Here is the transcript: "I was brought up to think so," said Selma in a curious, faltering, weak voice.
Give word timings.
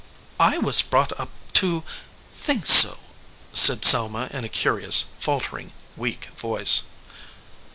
"I 0.39 0.57
was 0.57 0.81
brought 0.81 1.11
up 1.19 1.29
to 1.53 1.83
think 2.31 2.65
so," 2.65 2.97
said 3.53 3.85
Selma 3.85 4.29
in 4.33 4.43
a 4.43 4.49
curious, 4.49 5.05
faltering, 5.19 5.73
weak 5.95 6.25
voice. 6.35 6.85